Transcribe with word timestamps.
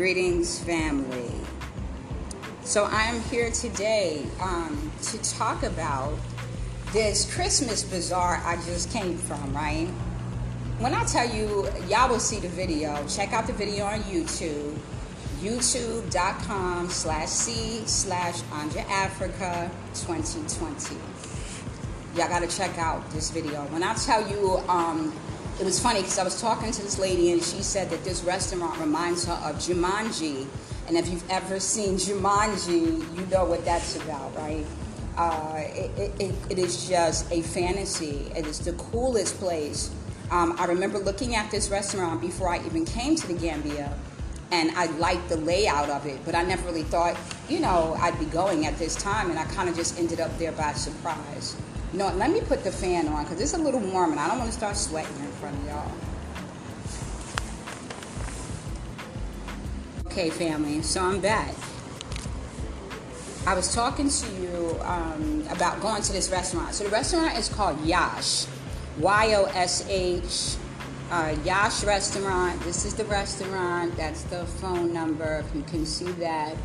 Greetings, 0.00 0.58
family. 0.60 1.30
So, 2.62 2.84
I 2.84 3.02
am 3.02 3.20
here 3.24 3.50
today 3.50 4.24
um, 4.40 4.90
to 5.02 5.18
talk 5.18 5.62
about 5.62 6.16
this 6.94 7.30
Christmas 7.34 7.84
bazaar 7.84 8.40
I 8.42 8.56
just 8.64 8.90
came 8.90 9.18
from, 9.18 9.54
right? 9.54 9.88
When 10.78 10.94
I 10.94 11.04
tell 11.04 11.28
you, 11.28 11.68
y'all 11.86 12.08
will 12.08 12.18
see 12.18 12.40
the 12.40 12.48
video. 12.48 13.06
Check 13.08 13.34
out 13.34 13.46
the 13.46 13.52
video 13.52 13.84
on 13.84 14.00
YouTube, 14.04 14.74
youtube.com 15.42 16.88
slash 16.88 17.28
C 17.28 17.82
slash 17.84 18.40
Anja 18.52 18.82
Afreeca 18.86 19.70
2020. 19.92 20.96
Y'all 22.16 22.26
got 22.28 22.38
to 22.38 22.48
check 22.48 22.78
out 22.78 23.10
this 23.10 23.30
video. 23.30 23.64
When 23.66 23.82
I 23.82 23.92
tell 23.92 24.26
you, 24.26 24.62
um, 24.66 25.12
it 25.60 25.64
was 25.64 25.78
funny 25.78 26.00
because 26.00 26.18
I 26.18 26.24
was 26.24 26.40
talking 26.40 26.72
to 26.72 26.82
this 26.82 26.98
lady 26.98 27.32
and 27.32 27.42
she 27.42 27.62
said 27.62 27.90
that 27.90 28.02
this 28.02 28.22
restaurant 28.24 28.80
reminds 28.80 29.26
her 29.26 29.34
of 29.34 29.56
Jumanji. 29.56 30.46
And 30.88 30.96
if 30.96 31.06
you've 31.08 31.28
ever 31.30 31.60
seen 31.60 31.96
Jumanji, 31.96 33.16
you 33.16 33.26
know 33.26 33.44
what 33.44 33.62
that's 33.66 33.96
about, 33.96 34.34
right? 34.36 34.64
Uh, 35.18 35.60
it, 35.66 36.12
it, 36.18 36.34
it 36.48 36.58
is 36.58 36.88
just 36.88 37.30
a 37.30 37.42
fantasy. 37.42 38.32
It 38.34 38.46
is 38.46 38.58
the 38.60 38.72
coolest 38.72 39.36
place. 39.38 39.90
Um, 40.30 40.56
I 40.58 40.64
remember 40.64 40.98
looking 40.98 41.34
at 41.34 41.50
this 41.50 41.68
restaurant 41.68 42.22
before 42.22 42.48
I 42.48 42.64
even 42.64 42.86
came 42.86 43.14
to 43.16 43.26
the 43.26 43.34
Gambia, 43.34 43.92
and 44.52 44.70
I 44.70 44.86
liked 44.96 45.28
the 45.28 45.36
layout 45.36 45.90
of 45.90 46.06
it, 46.06 46.20
but 46.24 46.34
I 46.34 46.42
never 46.42 46.64
really 46.64 46.84
thought, 46.84 47.18
you 47.50 47.60
know, 47.60 47.96
I'd 48.00 48.18
be 48.18 48.24
going 48.26 48.64
at 48.64 48.78
this 48.78 48.96
time, 48.96 49.28
and 49.28 49.38
I 49.38 49.44
kind 49.44 49.68
of 49.68 49.76
just 49.76 49.98
ended 49.98 50.20
up 50.20 50.36
there 50.38 50.52
by 50.52 50.72
surprise. 50.72 51.54
What, 51.92 52.16
let 52.16 52.30
me 52.30 52.40
put 52.40 52.62
the 52.62 52.70
fan 52.70 53.08
on 53.08 53.24
because 53.24 53.40
it's 53.40 53.54
a 53.54 53.58
little 53.58 53.80
warm 53.80 54.12
and 54.12 54.20
I 54.20 54.28
don't 54.28 54.38
want 54.38 54.50
to 54.50 54.56
start 54.56 54.76
sweating 54.76 55.16
in 55.16 55.30
front 55.32 55.56
of 55.56 55.66
y'all. 55.66 55.92
Okay, 60.06 60.30
family, 60.30 60.82
so 60.82 61.02
I'm 61.02 61.20
back. 61.20 61.54
I 63.46 63.54
was 63.54 63.74
talking 63.74 64.08
to 64.08 64.26
you 64.40 64.78
um, 64.82 65.44
about 65.50 65.80
going 65.80 66.02
to 66.02 66.12
this 66.12 66.30
restaurant. 66.30 66.74
So 66.74 66.84
the 66.84 66.90
restaurant 66.90 67.38
is 67.38 67.48
called 67.48 67.84
Yosh, 67.84 68.46
Y 68.98 69.34
O 69.34 69.44
S 69.44 69.86
H, 69.88 70.56
uh, 71.10 71.34
Yosh 71.44 71.84
Restaurant. 71.84 72.60
This 72.62 72.84
is 72.84 72.94
the 72.94 73.04
restaurant. 73.06 73.96
That's 73.96 74.22
the 74.24 74.44
phone 74.44 74.92
number. 74.92 75.44
If 75.44 75.56
you 75.56 75.62
can 75.62 75.86
see 75.86 76.10
that, 76.12 76.56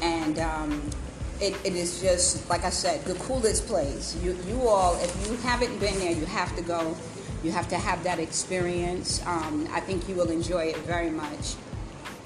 and 0.00 0.38
um, 0.38 0.90
it, 1.40 1.54
it 1.64 1.74
is 1.74 2.00
just 2.00 2.48
like 2.48 2.64
I 2.64 2.70
said, 2.70 3.04
the 3.04 3.14
coolest 3.14 3.66
place. 3.66 4.16
You 4.22 4.36
you 4.46 4.68
all, 4.68 4.96
if 5.02 5.28
you 5.28 5.36
haven't 5.38 5.78
been 5.78 5.98
there, 5.98 6.12
you 6.12 6.26
have 6.26 6.54
to 6.56 6.62
go. 6.62 6.96
You 7.42 7.52
have 7.52 7.68
to 7.68 7.76
have 7.76 8.02
that 8.04 8.18
experience. 8.18 9.24
Um, 9.26 9.68
I 9.70 9.80
think 9.80 10.08
you 10.08 10.14
will 10.14 10.30
enjoy 10.30 10.66
it 10.66 10.78
very 10.78 11.10
much. 11.10 11.54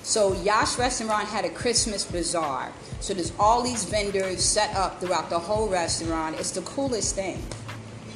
So 0.03 0.33
Yosh 0.34 0.78
Restaurant 0.78 1.28
had 1.28 1.45
a 1.45 1.50
Christmas 1.50 2.05
bazaar. 2.05 2.73
So 3.00 3.15
there's 3.15 3.33
all 3.39 3.62
these 3.62 3.84
vendors 3.84 4.42
set 4.42 4.75
up 4.75 5.00
throughout 5.00 5.28
the 5.28 5.39
whole 5.39 5.69
restaurant. 5.69 6.39
It's 6.39 6.53
the 6.53 6.62
coolest 6.62 7.15
thing. 7.15 7.43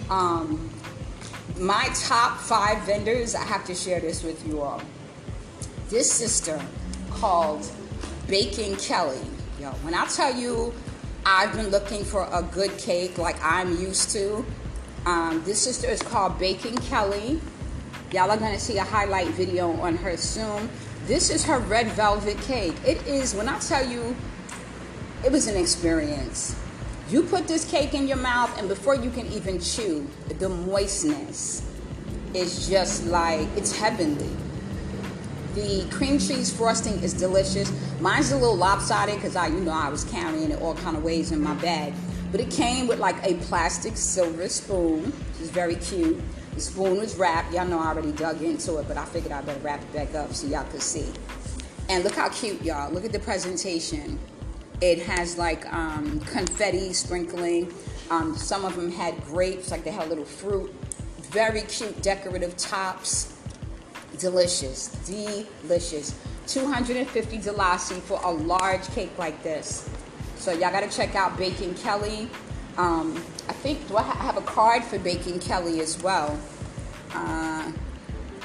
Um, 0.08 0.70
my 1.58 1.88
top 1.94 2.38
five 2.38 2.82
vendors, 2.84 3.34
I 3.34 3.44
have 3.44 3.64
to 3.66 3.74
share 3.74 4.00
this 4.00 4.22
with 4.22 4.46
you 4.46 4.62
all. 4.62 4.80
This 5.90 6.10
sister 6.10 6.60
called 7.10 7.70
Baking 8.27 8.77
Kelly. 8.77 9.20
Yo, 9.60 9.70
when 9.82 9.94
I 9.94 10.06
tell 10.06 10.34
you 10.34 10.72
I've 11.24 11.52
been 11.54 11.68
looking 11.68 12.04
for 12.04 12.28
a 12.32 12.42
good 12.42 12.76
cake 12.78 13.16
like 13.16 13.36
I'm 13.44 13.78
used 13.80 14.10
to, 14.10 14.44
um, 15.06 15.42
this 15.44 15.60
sister 15.60 15.88
is 15.88 16.02
called 16.02 16.38
Baking 16.38 16.76
Kelly. 16.78 17.40
Y'all 18.12 18.30
are 18.30 18.36
gonna 18.36 18.58
see 18.58 18.78
a 18.78 18.84
highlight 18.84 19.28
video 19.28 19.70
on 19.80 19.96
her 19.96 20.16
soon. 20.16 20.68
This 21.06 21.30
is 21.30 21.44
her 21.44 21.60
red 21.60 21.86
velvet 21.92 22.38
cake. 22.42 22.74
It 22.84 23.06
is, 23.06 23.34
when 23.34 23.48
I 23.48 23.58
tell 23.61 23.88
you, 23.88 24.16
it 25.24 25.30
was 25.30 25.46
an 25.46 25.56
experience. 25.56 26.56
You 27.08 27.22
put 27.22 27.46
this 27.46 27.70
cake 27.70 27.94
in 27.94 28.08
your 28.08 28.16
mouth, 28.16 28.56
and 28.58 28.68
before 28.68 28.96
you 28.96 29.11
can 29.11 29.27
even 29.28 29.61
chew, 29.61 30.08
the 30.38 30.48
moistness 30.48 31.62
is 32.34 32.68
just 32.68 33.06
like, 33.06 33.46
it's 33.56 33.77
heavenly. 33.77 34.30
The 35.55 35.86
cream 35.90 36.18
cheese 36.18 36.51
frosting 36.51 36.95
is 37.02 37.13
delicious. 37.13 37.70
Mine's 38.01 38.33
a 38.33 38.36
little 38.36 38.57
lopsided 38.57 39.17
because 39.17 39.36
I, 39.36 39.48
you 39.48 39.61
know, 39.61 39.73
I 39.73 39.90
was 39.90 40.05
carrying 40.05 40.51
it 40.51 40.63
all 40.63 40.74
kind 40.77 40.96
of 40.96 41.05
ways 41.05 41.30
in 41.30 41.42
my 41.42 41.55
bag. 41.57 41.92
But 42.30 42.40
it 42.40 42.51
came 42.51 42.86
with 42.86 42.98
like 42.98 43.17
a 43.23 43.35
plastic 43.35 43.98
silver 43.98 44.48
spoon, 44.48 45.05
which 45.05 45.41
is 45.42 45.51
very 45.51 45.74
cute. 45.77 46.18
The 46.55 46.61
spoon 46.61 46.96
was 46.96 47.17
wrapped. 47.17 47.52
Y'all 47.52 47.67
know 47.67 47.79
I 47.79 47.89
already 47.89 48.12
dug 48.12 48.41
into 48.41 48.79
it, 48.79 48.89
but 48.89 48.96
I 48.96 49.05
figured 49.05 49.30
I 49.30 49.42
better 49.42 49.61
wrap 49.61 49.83
it 49.83 49.92
back 49.92 50.14
up 50.14 50.33
so 50.33 50.46
y'all 50.46 50.64
could 50.70 50.80
see. 50.80 51.12
And 51.91 52.02
look 52.02 52.14
how 52.14 52.30
cute, 52.30 52.62
y'all. 52.62 52.91
Look 52.91 53.05
at 53.05 53.12
the 53.12 53.18
presentation. 53.18 54.18
It 54.80 55.02
has 55.02 55.36
like 55.36 55.70
um, 55.70 56.18
confetti 56.20 56.95
sprinkling. 56.95 57.70
Um, 58.11 58.35
some 58.39 58.64
of 58.64 58.74
them 58.74 58.91
had 58.91 59.23
grapes, 59.27 59.70
like 59.70 59.85
they 59.85 59.91
had 59.91 60.08
little 60.08 60.24
fruit. 60.24 60.74
Very 61.30 61.61
cute 61.62 62.01
decorative 62.01 62.57
tops 62.57 63.36
delicious, 64.18 64.89
delicious. 65.06 66.14
250 66.46 67.39
Dalasi 67.39 68.00
for 68.02 68.20
a 68.24 68.30
large 68.30 68.86
cake 68.89 69.17
like 69.18 69.42
this. 69.42 69.89
So 70.36 70.52
y'all 70.52 70.73
gotta 70.73 70.89
check 70.89 71.14
out 71.14 71.36
Baking 71.36 71.74
Kelly. 71.74 72.28
Um, 72.77 73.14
I 73.48 73.52
think, 73.52 73.86
do 73.89 73.96
I 73.96 74.02
have 74.02 74.36
a 74.36 74.42
card 74.42 74.83
for 74.83 74.98
Baking 74.98 75.39
Kelly 75.39 75.80
as 75.80 76.02
well? 76.02 76.39
Uh, 77.14 77.70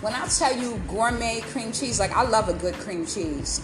when 0.01 0.15
I 0.15 0.27
tell 0.29 0.57
you 0.57 0.81
gourmet 0.89 1.43
cream 1.43 1.73
cheese, 1.73 2.00
like 2.00 2.12
I 2.12 2.23
love 2.23 2.49
a 2.49 2.55
good 2.55 2.75
cream 2.76 3.05
cheese. 3.05 3.61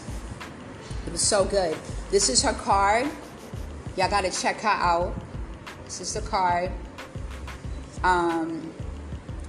It 1.09 1.13
was 1.13 1.23
so 1.23 1.47
good. 1.47 1.75
This 2.11 2.29
is 2.29 2.43
her 2.43 2.53
card. 2.53 3.09
Y'all 3.97 4.11
got 4.11 4.25
to 4.25 4.31
check 4.31 4.61
her 4.61 4.69
out. 4.69 5.15
This 5.87 6.03
is 6.03 6.13
the 6.13 6.21
card. 6.21 6.71
Um, 8.05 8.71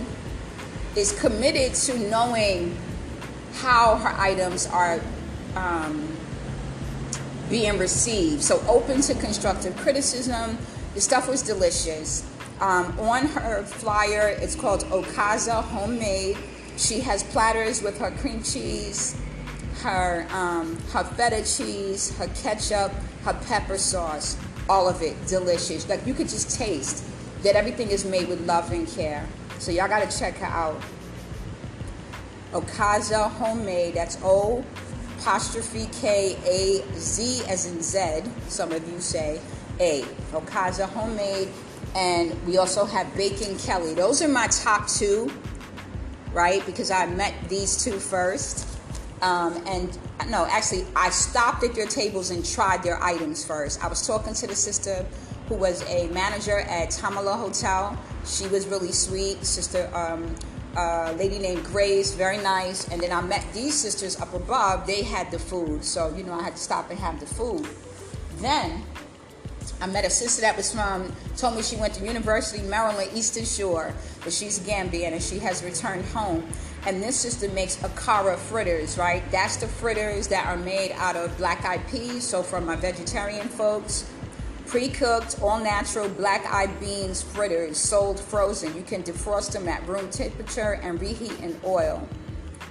is 0.96 1.12
committed 1.20 1.74
to 1.74 1.96
knowing 2.10 2.76
how 3.52 3.94
her 3.98 4.20
items 4.20 4.66
are 4.66 5.00
um, 5.54 6.16
being 7.50 7.76
received. 7.78 8.42
So 8.42 8.62
open 8.68 9.02
to 9.02 9.14
constructive 9.14 9.76
criticism. 9.76 10.56
The 10.94 11.00
stuff 11.00 11.28
was 11.28 11.42
delicious. 11.42 12.24
Um, 12.60 12.98
on 13.00 13.26
her 13.26 13.62
flyer, 13.64 14.28
it's 14.40 14.54
called 14.54 14.84
O'Kaza 14.92 15.62
Homemade. 15.62 16.36
She 16.76 17.00
has 17.00 17.22
platters 17.24 17.82
with 17.82 17.98
her 17.98 18.10
cream 18.12 18.42
cheese, 18.42 19.20
her 19.82 20.26
um, 20.30 20.76
her 20.92 21.04
feta 21.04 21.42
cheese, 21.42 22.16
her 22.16 22.28
ketchup, 22.28 22.92
her 23.24 23.34
pepper 23.46 23.76
sauce. 23.76 24.38
All 24.68 24.88
of 24.88 25.02
it 25.02 25.16
delicious. 25.26 25.88
Like 25.88 26.06
you 26.06 26.14
could 26.14 26.28
just 26.28 26.56
taste 26.56 27.04
that 27.42 27.56
everything 27.56 27.90
is 27.90 28.04
made 28.04 28.28
with 28.28 28.46
love 28.46 28.70
and 28.72 28.86
care. 28.86 29.26
So 29.58 29.72
y'all 29.72 29.88
gotta 29.88 30.18
check 30.18 30.36
her 30.36 30.46
out. 30.46 30.80
O'Kaza 32.52 33.30
Homemade, 33.30 33.94
that's 33.94 34.18
O 34.22 34.64
apostrophe 35.20 35.86
K 36.00 36.36
A 36.46 36.98
Z 36.98 37.42
as 37.46 37.66
in 37.66 37.82
Z, 37.82 38.22
some 38.48 38.72
of 38.72 38.86
you 38.90 39.00
say 39.00 39.40
A. 39.78 40.04
O'Kaza 40.32 40.88
Homemade. 40.88 41.48
And 41.94 42.40
we 42.46 42.56
also 42.56 42.84
have 42.84 43.14
Baking 43.16 43.58
Kelly. 43.58 43.94
Those 43.94 44.22
are 44.22 44.28
my 44.28 44.46
top 44.46 44.88
two, 44.88 45.30
right? 46.32 46.64
Because 46.64 46.90
I 46.90 47.06
met 47.06 47.34
these 47.48 47.82
two 47.84 47.98
first. 47.98 48.66
Um, 49.22 49.62
and 49.66 49.98
no, 50.28 50.46
actually, 50.46 50.86
I 50.94 51.10
stopped 51.10 51.64
at 51.64 51.74
their 51.74 51.86
tables 51.86 52.30
and 52.30 52.46
tried 52.46 52.82
their 52.82 53.02
items 53.02 53.44
first. 53.44 53.84
I 53.84 53.88
was 53.88 54.06
talking 54.06 54.34
to 54.34 54.46
the 54.46 54.54
sister 54.54 55.04
who 55.48 55.56
was 55.56 55.82
a 55.88 56.06
manager 56.08 56.60
at 56.60 56.90
Tamala 56.90 57.36
Hotel. 57.36 57.98
She 58.24 58.46
was 58.46 58.68
really 58.68 58.92
sweet, 58.92 59.44
sister. 59.44 59.90
Um, 59.92 60.34
a 60.76 61.12
lady 61.18 61.38
named 61.38 61.64
Grace, 61.64 62.14
very 62.14 62.38
nice. 62.38 62.88
And 62.88 63.00
then 63.00 63.12
I 63.12 63.20
met 63.20 63.44
these 63.52 63.74
sisters 63.74 64.20
up 64.20 64.34
above. 64.34 64.86
They 64.86 65.02
had 65.02 65.30
the 65.30 65.38
food, 65.38 65.84
so 65.84 66.14
you 66.16 66.24
know 66.24 66.34
I 66.34 66.42
had 66.42 66.56
to 66.56 66.62
stop 66.62 66.90
and 66.90 66.98
have 66.98 67.20
the 67.20 67.26
food. 67.26 67.66
Then 68.38 68.82
I 69.80 69.86
met 69.86 70.04
a 70.04 70.10
sister 70.10 70.42
that 70.42 70.56
was 70.56 70.72
from, 70.72 71.10
told 71.36 71.56
me 71.56 71.62
she 71.62 71.76
went 71.76 71.94
to 71.94 72.04
University 72.04 72.62
Maryland 72.62 73.10
Eastern 73.14 73.44
Shore, 73.44 73.94
but 74.22 74.32
she's 74.32 74.58
Gambian 74.60 75.12
and 75.12 75.22
she 75.22 75.38
has 75.38 75.64
returned 75.64 76.04
home. 76.06 76.46
And 76.86 77.02
this 77.02 77.16
sister 77.16 77.48
makes 77.50 77.76
akara 77.78 78.36
fritters, 78.36 78.98
right? 78.98 79.22
That's 79.30 79.56
the 79.56 79.66
fritters 79.66 80.28
that 80.28 80.46
are 80.46 80.56
made 80.56 80.92
out 80.92 81.16
of 81.16 81.36
black 81.36 81.64
eyed 81.64 81.86
peas. 81.88 82.24
So 82.24 82.42
for 82.42 82.60
my 82.60 82.76
vegetarian 82.76 83.48
folks, 83.48 84.10
Pre-cooked, 84.70 85.42
all-natural 85.42 86.08
black-eyed 86.10 86.78
beans 86.78 87.22
fritters 87.22 87.76
sold 87.76 88.20
frozen. 88.20 88.72
You 88.76 88.82
can 88.82 89.02
defrost 89.02 89.50
them 89.50 89.66
at 89.66 89.84
room 89.88 90.08
temperature 90.10 90.74
and 90.74 91.00
reheat 91.00 91.40
in 91.40 91.60
oil. 91.64 92.08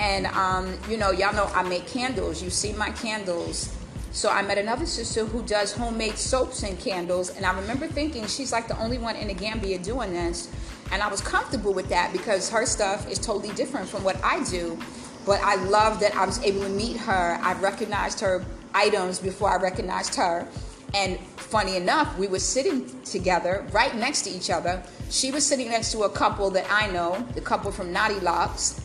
and 0.00 0.26
um, 0.26 0.76
you 0.90 0.96
know, 0.96 1.12
y'all 1.12 1.32
know 1.32 1.48
I 1.54 1.62
make 1.62 1.86
candles. 1.86 2.42
You 2.42 2.50
see 2.50 2.72
my 2.72 2.90
candles. 2.90 3.72
So 4.10 4.30
I 4.30 4.42
met 4.42 4.58
another 4.58 4.84
sister 4.84 5.24
who 5.24 5.42
does 5.44 5.72
homemade 5.72 6.18
soaps 6.18 6.64
and 6.64 6.76
candles, 6.78 7.30
and 7.30 7.46
I 7.46 7.58
remember 7.58 7.86
thinking 7.86 8.26
she's 8.26 8.50
like 8.50 8.66
the 8.66 8.78
only 8.78 8.98
one 8.98 9.14
in 9.14 9.28
the 9.28 9.34
Gambia 9.34 9.78
doing 9.78 10.12
this. 10.12 10.50
And 10.90 11.02
I 11.02 11.08
was 11.08 11.20
comfortable 11.20 11.72
with 11.72 11.88
that 11.88 12.12
because 12.12 12.50
her 12.50 12.66
stuff 12.66 13.08
is 13.08 13.18
totally 13.18 13.54
different 13.54 13.88
from 13.88 14.02
what 14.02 14.22
I 14.24 14.42
do. 14.44 14.76
But 15.24 15.40
I 15.42 15.56
love 15.56 16.00
that 16.00 16.14
I 16.16 16.26
was 16.26 16.42
able 16.42 16.62
to 16.62 16.68
meet 16.68 16.96
her. 16.96 17.38
I 17.40 17.54
recognized 17.54 18.20
her 18.20 18.44
items 18.74 19.18
before 19.18 19.50
I 19.50 19.56
recognized 19.56 20.14
her. 20.16 20.48
And 20.94 21.18
funny 21.36 21.76
enough, 21.76 22.18
we 22.18 22.26
were 22.26 22.38
sitting 22.38 23.02
together 23.02 23.66
right 23.72 23.94
next 23.94 24.22
to 24.22 24.30
each 24.30 24.50
other. 24.50 24.82
She 25.10 25.30
was 25.30 25.46
sitting 25.46 25.70
next 25.70 25.92
to 25.92 26.02
a 26.02 26.10
couple 26.10 26.50
that 26.50 26.66
I 26.70 26.90
know, 26.90 27.26
the 27.34 27.40
couple 27.40 27.72
from 27.72 27.92
Naughty 27.92 28.20
Locks. 28.20 28.80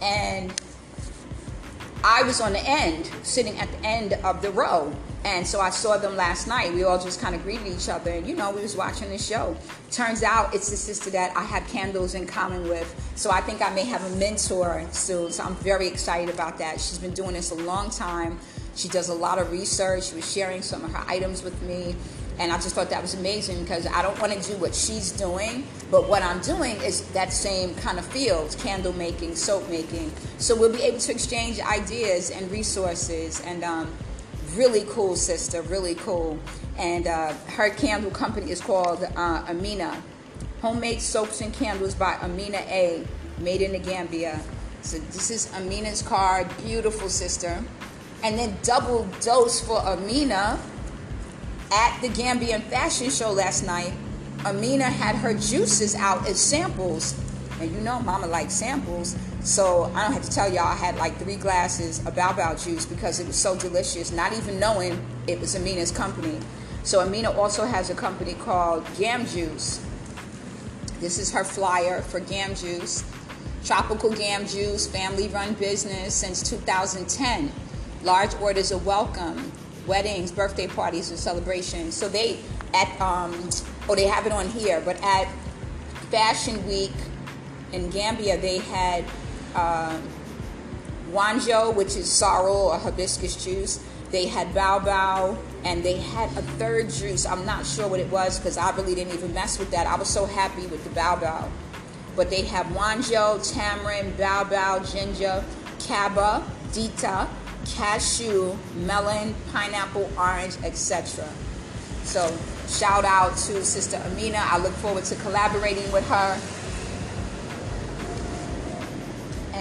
And 0.00 0.52
I 2.02 2.22
was 2.24 2.40
on 2.40 2.52
the 2.52 2.68
end, 2.68 3.06
sitting 3.22 3.58
at 3.58 3.70
the 3.70 3.86
end 3.86 4.14
of 4.24 4.42
the 4.42 4.50
row. 4.50 4.92
And 5.24 5.46
so 5.46 5.60
I 5.60 5.70
saw 5.70 5.96
them 5.96 6.16
last 6.16 6.48
night. 6.48 6.72
We 6.72 6.82
all 6.82 6.98
just 6.98 7.20
kind 7.20 7.34
of 7.34 7.42
greeted 7.44 7.68
each 7.68 7.88
other, 7.88 8.10
and 8.10 8.26
you 8.26 8.34
know, 8.34 8.50
we 8.50 8.62
was 8.62 8.76
watching 8.76 9.08
the 9.08 9.18
show. 9.18 9.56
Turns 9.90 10.22
out 10.22 10.54
it's 10.54 10.68
the 10.70 10.76
sister 10.76 11.10
that 11.10 11.36
I 11.36 11.44
have 11.44 11.66
candles 11.68 12.14
in 12.14 12.26
common 12.26 12.68
with. 12.68 12.92
So 13.14 13.30
I 13.30 13.40
think 13.40 13.62
I 13.62 13.72
may 13.72 13.84
have 13.84 14.04
a 14.04 14.16
mentor 14.16 14.84
soon. 14.90 15.30
So 15.30 15.44
I'm 15.44 15.54
very 15.56 15.86
excited 15.86 16.34
about 16.34 16.58
that. 16.58 16.80
She's 16.80 16.98
been 16.98 17.12
doing 17.12 17.34
this 17.34 17.52
a 17.52 17.54
long 17.54 17.90
time. 17.90 18.38
She 18.74 18.88
does 18.88 19.10
a 19.10 19.14
lot 19.14 19.38
of 19.38 19.52
research. 19.52 20.08
She 20.08 20.16
was 20.16 20.32
sharing 20.32 20.62
some 20.62 20.84
of 20.84 20.92
her 20.92 21.04
items 21.06 21.42
with 21.42 21.60
me. 21.62 21.94
And 22.38 22.50
I 22.50 22.56
just 22.56 22.74
thought 22.74 22.90
that 22.90 23.02
was 23.02 23.14
amazing 23.14 23.62
because 23.62 23.86
I 23.86 24.02
don't 24.02 24.18
want 24.18 24.32
to 24.32 24.52
do 24.52 24.56
what 24.56 24.74
she's 24.74 25.12
doing, 25.12 25.66
but 25.90 26.08
what 26.08 26.22
I'm 26.22 26.40
doing 26.40 26.76
is 26.76 27.06
that 27.08 27.32
same 27.32 27.74
kind 27.74 27.98
of 27.98 28.06
field 28.06 28.56
candle 28.58 28.94
making, 28.94 29.36
soap 29.36 29.68
making. 29.68 30.10
So 30.38 30.56
we'll 30.56 30.72
be 30.72 30.82
able 30.82 30.98
to 30.98 31.12
exchange 31.12 31.60
ideas 31.60 32.30
and 32.30 32.50
resources 32.50 33.40
and 33.42 33.62
um, 33.62 33.92
really 34.56 34.84
cool 34.88 35.16
sister, 35.16 35.62
really 35.62 35.94
cool. 35.94 36.38
And 36.78 37.06
uh, 37.06 37.32
her 37.56 37.70
candle 37.70 38.10
company 38.10 38.50
is 38.50 38.60
called 38.60 39.04
uh, 39.16 39.44
Amina. 39.48 40.02
Homemade 40.60 41.00
soaps 41.00 41.40
and 41.40 41.52
candles 41.52 41.94
by 41.94 42.14
Amina 42.22 42.58
A, 42.68 43.04
made 43.38 43.62
in 43.62 43.72
the 43.72 43.78
Gambia. 43.78 44.40
So 44.82 44.98
this 44.98 45.30
is 45.30 45.52
Amina's 45.54 46.02
card, 46.02 46.48
beautiful 46.64 47.08
sister. 47.08 47.62
And 48.22 48.38
then 48.38 48.56
double 48.62 49.06
dose 49.20 49.60
for 49.60 49.80
Amina 49.80 50.58
at 51.72 52.00
the 52.00 52.08
Gambian 52.08 52.62
fashion 52.64 53.10
show 53.10 53.32
last 53.32 53.64
night. 53.66 53.92
Amina 54.44 54.84
had 54.84 55.16
her 55.16 55.34
juices 55.34 55.94
out 55.94 56.28
as 56.28 56.40
samples. 56.40 57.14
And 57.62 57.72
you 57.72 57.80
know, 57.80 58.00
Mama 58.00 58.26
likes 58.26 58.54
samples. 58.54 59.16
So 59.42 59.84
I 59.94 60.02
don't 60.02 60.12
have 60.12 60.22
to 60.22 60.30
tell 60.30 60.52
y'all, 60.52 60.66
I 60.66 60.74
had 60.74 60.96
like 60.96 61.16
three 61.18 61.36
glasses 61.36 62.04
of 62.04 62.16
Baobab 62.16 62.58
juice 62.58 62.84
because 62.84 63.20
it 63.20 63.26
was 63.26 63.36
so 63.36 63.56
delicious, 63.56 64.10
not 64.10 64.32
even 64.32 64.58
knowing 64.58 65.00
it 65.28 65.40
was 65.40 65.54
Amina's 65.54 65.92
company. 65.92 66.38
So 66.82 67.00
Amina 67.00 67.30
also 67.30 67.64
has 67.64 67.88
a 67.88 67.94
company 67.94 68.34
called 68.34 68.84
Gam 68.98 69.26
Juice. 69.26 69.84
This 70.98 71.18
is 71.18 71.30
her 71.30 71.44
flyer 71.44 72.02
for 72.02 72.18
Gam 72.18 72.56
Juice. 72.56 73.04
Tropical 73.64 74.10
Gam 74.10 74.44
Juice, 74.44 74.88
family 74.88 75.28
run 75.28 75.54
business 75.54 76.16
since 76.16 76.42
2010. 76.42 77.52
Large 78.02 78.34
orders 78.40 78.72
are 78.72 78.78
welcome. 78.78 79.52
Weddings, 79.86 80.32
birthday 80.32 80.66
parties, 80.66 81.10
and 81.10 81.18
celebrations. 81.18 81.94
So 81.94 82.08
they 82.08 82.38
at 82.74 83.00
um 83.00 83.50
oh 83.88 83.94
they 83.94 84.06
have 84.06 84.26
it 84.26 84.32
on 84.32 84.48
here, 84.48 84.80
but 84.84 85.00
at 85.02 85.28
Fashion 86.10 86.66
Week 86.66 86.92
in 87.72 87.90
Gambia 87.90 88.40
they 88.40 88.58
had 88.58 89.04
um, 89.54 90.02
Wanjo, 91.10 91.74
which 91.74 91.96
is 91.96 92.10
sorrel 92.10 92.68
or 92.68 92.78
hibiscus 92.78 93.42
juice. 93.44 93.82
They 94.10 94.26
had 94.26 94.54
Baobab, 94.54 95.38
and 95.64 95.82
they 95.82 95.96
had 95.96 96.28
a 96.36 96.42
third 96.42 96.90
juice. 96.90 97.24
I'm 97.24 97.46
not 97.46 97.64
sure 97.64 97.88
what 97.88 97.98
it 98.00 98.10
was 98.10 98.38
because 98.38 98.58
I 98.58 98.74
really 98.76 98.94
didn't 98.94 99.14
even 99.14 99.32
mess 99.32 99.58
with 99.58 99.70
that. 99.70 99.86
I 99.86 99.96
was 99.96 100.08
so 100.08 100.26
happy 100.26 100.66
with 100.66 100.84
the 100.84 100.90
Baobab. 100.90 101.50
But 102.14 102.28
they 102.28 102.42
have 102.42 102.66
Wanjo, 102.66 103.40
tamarind, 103.54 104.18
Baobab, 104.18 104.86
ginger, 104.86 105.42
Kaba, 105.86 106.44
Dita, 106.72 107.28
cashew, 107.66 108.54
melon, 108.76 109.34
pineapple, 109.50 110.10
orange, 110.18 110.56
etc. 110.62 111.26
So 112.04 112.36
shout 112.68 113.04
out 113.04 113.36
to 113.46 113.64
Sister 113.64 113.96
Amina. 113.96 114.38
I 114.38 114.58
look 114.58 114.72
forward 114.74 115.04
to 115.04 115.14
collaborating 115.16 115.90
with 115.90 116.06
her 116.08 116.38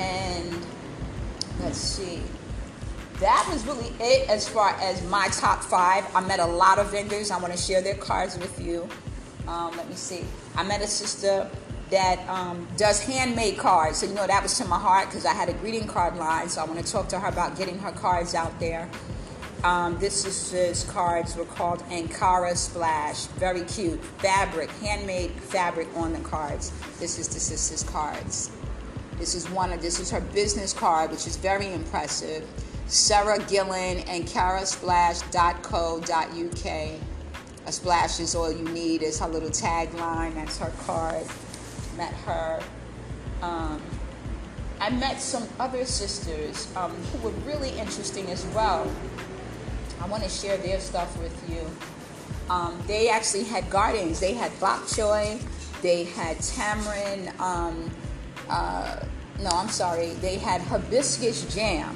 and 0.01 0.65
let's 1.62 1.77
see. 1.77 2.22
That 3.20 3.48
was 3.51 3.65
really 3.65 3.93
it 4.00 4.27
as 4.29 4.48
far 4.50 4.72
as 4.81 5.03
my 5.08 5.27
top 5.27 5.63
five. 5.63 6.03
I 6.15 6.22
met 6.22 6.39
a 6.39 6.46
lot 6.46 6.79
of 6.79 6.91
vendors. 6.91 7.29
I 7.29 7.38
want 7.38 7.53
to 7.53 7.60
share 7.60 7.81
their 7.81 7.96
cards 7.96 8.38
with 8.38 8.60
you. 8.60 8.89
Um, 9.48 9.75
let 9.77 9.88
me 9.88 9.96
see. 9.96 10.25
I 10.55 10.63
met 10.63 10.81
a 10.81 10.88
sister 10.88 11.50
that 11.91 12.27
um, 12.27 12.67
does 12.77 13.03
handmade 13.03 13.58
cards. 13.58 14.00
So, 14.00 14.08
you 14.08 14.15
know, 14.15 14.25
that 14.25 14.41
was 14.41 14.58
to 14.58 14.65
my 14.65 14.79
heart 14.79 15.10
because 15.10 15.25
I 15.25 15.34
had 15.34 15.50
a 15.50 15.53
greeting 15.53 15.88
card 15.88 16.15
line. 16.15 16.50
So, 16.50 16.62
I 16.62 16.65
want 16.65 16.84
to 16.84 16.91
talk 16.91 17.10
to 17.10 17.20
her 17.20 17.27
about 17.27 17.58
getting 17.58 17.77
her 17.79 17.91
cards 17.91 18.34
out 18.34 18.60
there. 18.60 18.89
Um, 19.63 20.00
this 20.00 20.25
is 20.25 20.51
his 20.51 20.84
cards 20.86 21.36
were 21.36 21.46
called 21.46 21.84
Ankara 21.89 22.58
Splash. 22.58 23.25
Very 23.38 23.62
cute. 23.65 24.03
Fabric, 24.17 24.72
handmade 24.72 25.31
fabric 25.31 25.88
on 25.96 26.13
the 26.13 26.20
cards. 26.22 26.72
This 27.00 27.20
is 27.20 27.27
the 27.27 27.39
sister's 27.39 27.84
cards. 27.84 28.50
This 29.22 29.36
is 29.36 29.48
one 29.51 29.72
of 29.72 29.84
this 29.84 30.00
is 30.00 30.10
her 30.10 30.20
business 30.20 30.74
card, 30.74 31.12
which 31.12 31.28
is 31.28 31.38
very 31.38 31.72
impressive. 31.72 32.44
Sarah 32.88 33.38
Gillen 33.48 34.00
and 34.08 34.25
carasplash.co.uk. 34.25 36.66
A 37.68 37.72
splash 37.72 38.20
is 38.20 38.34
all 38.34 38.51
you 38.51 38.68
need 38.70 39.04
is 39.04 39.20
her 39.20 39.28
little 39.28 39.51
tagline. 39.51 40.34
That's 40.34 40.58
her 40.58 40.74
card. 40.80 41.24
Met 41.98 42.12
her. 42.25 42.63
Um, 43.44 43.80
I 44.80 44.90
met 44.90 45.22
some 45.22 45.48
other 45.60 45.86
sisters 45.86 46.68
um, 46.75 46.90
who 46.92 47.20
were 47.20 47.30
really 47.46 47.70
interesting 47.78 48.28
as 48.32 48.44
well. 48.56 48.92
I 50.01 50.08
want 50.08 50.24
to 50.24 50.30
share 50.30 50.58
their 50.58 50.80
stuff 50.80 51.16
with 51.20 51.48
you. 51.48 51.63
Um, 52.50 52.82
they 52.88 53.10
actually 53.10 53.44
had 53.44 53.70
gardens. 53.70 54.20
They 54.20 54.34
had 54.34 54.51
bok 54.60 54.82
choy. 54.86 55.40
They 55.84 56.06
had 56.06 56.42
tamarind. 56.42 57.32
Um, 57.40 57.92
uh, 58.51 59.06
no, 59.40 59.50
I'm 59.50 59.70
sorry. 59.70 60.10
They 60.16 60.38
had 60.38 60.62
hibiscus 60.62 61.54
jam, 61.54 61.96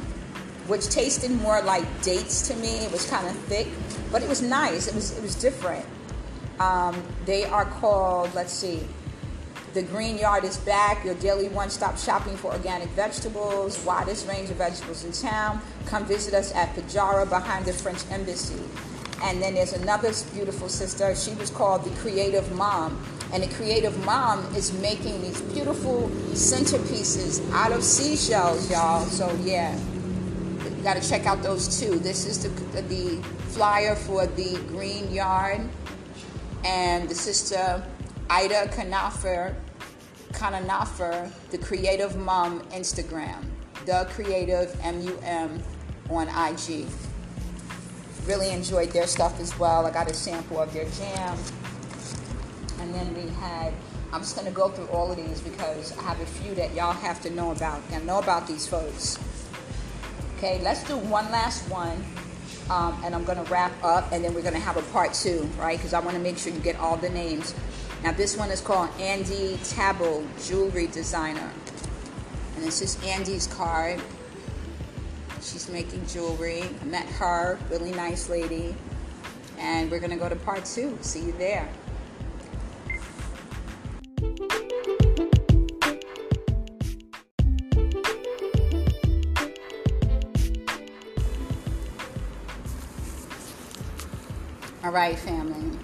which 0.68 0.88
tasted 0.89 1.32
more 1.32 1.62
like 1.62 1.86
dates 2.01 2.48
to 2.48 2.56
me. 2.56 2.77
It 2.86 2.92
was 2.92 3.08
kind 3.10 3.27
of 3.27 3.36
thick, 3.44 3.68
but 4.12 4.24
it 4.24 4.30
was 4.30 4.42
nice. 4.42 4.88
It 4.88 4.96
was 4.96 5.18
it 5.18 5.22
was 5.22 5.36
different. 5.36 5.86
Um, 6.60 7.01
they 7.25 7.46
are 7.46 7.65
called. 7.65 8.34
Let's 8.34 8.54
see. 8.54 8.88
The 9.75 9.84
Green 9.84 10.18
Yard 10.18 10.46
is 10.46 10.56
back, 10.60 11.04
your 11.04 11.15
daily 11.15 11.50
one 11.50 11.70
stop 11.70 11.98
shopping 11.98 12.38
for 12.38 12.54
organic 12.54 12.88
vegetables, 12.92 13.77
widest 13.84 14.25
range 14.25 14.50
of 14.50 14.56
vegetables 14.56 15.04
in 15.04 15.12
town. 15.12 15.60
Come 15.86 16.06
visit 16.06 16.34
us 16.34 16.56
at 16.56 16.74
Fajara 16.74 17.30
behind 17.30 17.65
the 17.65 17.74
French 17.74 18.00
Embassy. 18.10 18.63
And 19.22 19.42
then 19.42 19.56
there's 19.56 19.74
another 19.74 20.13
beautiful 20.34 20.70
sister. 20.70 21.13
She 21.13 21.34
was 21.34 21.50
called 21.50 21.84
the 21.84 21.89
Creative 22.00 22.50
Mom. 22.54 23.06
And 23.36 23.44
the 23.44 23.54
Creative 23.54 24.06
Mom 24.06 24.46
is 24.56 24.72
making 24.80 25.22
these 25.22 25.42
beautiful 25.42 26.10
centerpieces 26.32 27.46
out 27.51 27.74
of 27.74 27.84
seashells, 27.84 28.72
y'all. 28.72 29.04
So, 29.08 29.30
yeah, 29.44 29.77
you 30.63 30.84
got 30.84 30.96
to 30.96 31.06
check 31.06 31.25
out 31.25 31.44
those 31.44 31.77
two. 31.77 32.00
This 32.00 32.25
is 32.25 32.42
the, 32.42 32.82
the 32.84 33.22
flyer 33.50 33.94
for 33.94 34.25
the 34.25 34.58
Green 34.70 35.12
Yard. 35.13 35.60
And 36.63 37.10
the 37.10 37.15
sister 37.15 37.86
Ida 38.30 38.68
Kanafer 38.68 39.54
Kananafer, 40.32 41.30
the 41.51 41.58
Creative 41.58 42.15
Mom 42.15 42.62
Instagram, 42.70 43.44
the 43.86 44.08
Creative 44.12 44.74
MUM 44.82 45.62
on 46.10 46.30
IG. 46.30 46.86
Really 48.25 48.51
enjoyed 48.51 48.92
their 48.92 49.08
stuff 49.08 49.42
as 49.42 49.60
well. 49.60 49.86
I 49.86 49.92
got 49.92 50.10
a 50.10 50.13
sample 50.13 50.62
of 50.62 50.72
their 50.72 50.86
jam. 50.92 51.38
And 52.86 52.94
then 52.94 53.15
we 53.15 53.32
had, 53.32 53.74
I'm 54.13 54.22
just 54.22 54.36
going 54.36 54.48
to 54.48 54.54
go 54.54 54.70
through 54.70 54.86
all 54.88 55.12
of 55.12 55.18
these 55.18 55.42
because 55.42 55.98
I 55.98 56.04
have 56.04 56.22
a 56.22 56.25
few 56.25 56.54
that 56.54 56.75
y'all 56.75 56.94
have 56.94 57.20
to 57.24 57.32
know 57.32 57.50
about 57.50 57.82
and 57.92 58.06
know 58.06 58.20
about 58.20 58.48
these 58.48 58.68
folks. 58.68 59.18
Okay, 60.38 60.62
let's 60.62 60.84
do 60.84 60.96
one 60.96 61.32
last 61.32 61.68
one. 61.68 62.06
Um, 62.70 63.01
and 63.04 63.15
I'm 63.15 63.24
going 63.24 63.44
to 63.44 63.51
wrap 63.51 63.72
up 63.84 64.12
and 64.12 64.24
then 64.24 64.36
we're 64.36 64.44
going 64.44 64.54
to 64.54 64.60
have 64.60 64.77
a 64.77 64.84
part 64.92 65.15
two, 65.15 65.50
right? 65.58 65.80
Because 65.80 65.94
I 65.94 66.00
want 66.00 66.15
to 66.15 66.22
make 66.22 66.38
sure 66.38 66.54
you 66.54 66.60
get 66.60 66.75
all 66.75 66.96
the 66.96 67.10
names. 67.10 67.56
Now 68.04 68.12
this 68.12 68.38
one 68.38 68.51
is 68.51 68.62
called 68.62 68.89
Andy 69.00 69.58
Tabo, 69.63 70.24
jewelry 70.48 70.86
designer. 70.86 71.50
And 72.56 72.63
this 72.63 72.84
is 72.84 73.04
Andy's 73.04 73.48
card. 73.48 74.00
She's 75.42 75.70
making 75.70 76.06
jewelry. 76.06 76.62
I 76.82 76.86
met 76.86 77.08
her, 77.08 77.58
really 77.72 77.94
nice 77.94 78.30
lady. 78.30 78.75
And 79.58 79.89
we're 79.89 80.00
gonna 80.00 80.18
go 80.18 80.30
to 80.30 80.36
part 80.36 80.65
two. 80.65 80.96
See 81.01 81.22
you 81.22 81.32
there. 81.39 81.68
Right, 94.96 95.20
family. 95.20 95.78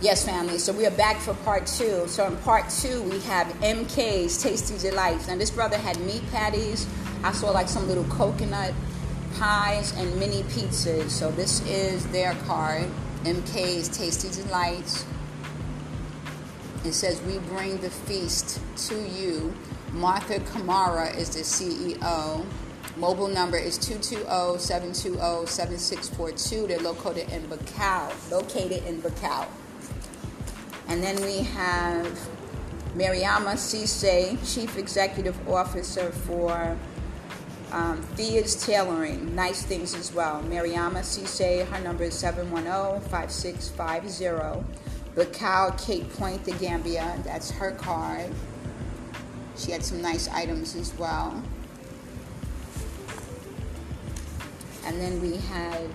Yes, 0.00 0.24
family. 0.24 0.58
So 0.58 0.72
we 0.72 0.86
are 0.86 0.92
back 0.92 1.18
for 1.18 1.34
part 1.34 1.66
two. 1.66 2.06
So 2.06 2.24
in 2.28 2.36
part 2.38 2.70
two, 2.70 3.02
we 3.02 3.18
have 3.22 3.48
MK's 3.54 4.40
Tasty 4.40 4.78
Delights. 4.78 5.26
Now 5.26 5.36
this 5.36 5.50
brother 5.50 5.76
had 5.76 5.98
meat 6.02 6.22
patties. 6.30 6.86
I 7.24 7.32
saw 7.32 7.50
like 7.50 7.68
some 7.68 7.88
little 7.88 8.04
coconut 8.04 8.72
pies 9.34 9.98
and 9.98 10.14
mini 10.20 10.44
pizzas. 10.44 11.10
So 11.10 11.32
this 11.32 11.60
is 11.66 12.06
their 12.12 12.34
card. 12.46 12.88
MK's 13.24 13.88
Tasty 13.88 14.30
Delights. 14.42 15.04
It 16.84 16.92
says 16.92 17.20
we 17.22 17.38
bring 17.38 17.78
the 17.78 17.90
feast 17.90 18.60
to 18.88 19.08
you. 19.08 19.52
Martha 19.92 20.38
Kamara 20.38 21.16
is 21.16 21.30
the 21.30 21.40
CEO. 21.40 22.46
Mobile 22.94 23.26
number 23.28 23.58
is 23.58 23.78
220-720-7642. 23.78 26.68
They're 26.68 26.78
located 26.78 27.28
in 27.30 27.42
Bakau. 27.48 28.12
Located 28.30 28.84
in 28.86 29.02
Bakau. 29.02 29.48
And 30.88 31.02
then 31.02 31.20
we 31.22 31.38
have 31.38 32.06
Mariama 32.94 33.56
Cisse, 33.56 34.54
Chief 34.54 34.78
Executive 34.78 35.48
Officer 35.48 36.10
for 36.10 36.78
um, 37.72 38.00
Thea's 38.14 38.54
Tailoring. 38.64 39.34
Nice 39.34 39.62
things 39.62 39.94
as 39.94 40.14
well. 40.14 40.42
Mariama 40.44 41.00
Cisse, 41.00 41.66
her 41.66 41.80
number 41.82 42.04
is 42.04 42.14
710-5650. 42.14 44.64
Bakau 45.14 45.76
Cape 45.84 46.10
Point, 46.14 46.44
the 46.44 46.52
Gambia, 46.52 47.20
that's 47.24 47.50
her 47.50 47.72
card. 47.72 48.30
She 49.56 49.72
had 49.72 49.84
some 49.84 50.00
nice 50.00 50.28
items 50.28 50.76
as 50.76 50.96
well. 50.98 51.42
And 54.86 55.00
then 55.00 55.20
we 55.20 55.36
had 55.36 55.88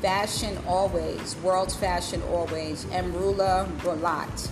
Fashion 0.00 0.56
Always, 0.66 1.36
World 1.36 1.72
Fashion 1.72 2.22
Always, 2.30 2.86
Emrula 2.86 3.68
Rolat. 3.80 4.50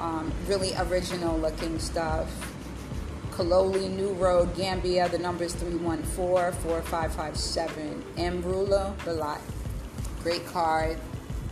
Um, 0.00 0.32
really 0.46 0.74
original 0.76 1.38
looking 1.38 1.78
stuff. 1.78 2.28
Kololi 3.30 3.88
New 3.88 4.12
Road, 4.14 4.54
Gambia, 4.56 5.08
the 5.08 5.18
number 5.18 5.44
is 5.44 5.54
314-4557. 5.54 8.02
Emrula 8.16 8.96
Rolat. 8.98 9.40
Great 10.22 10.44
card. 10.46 10.98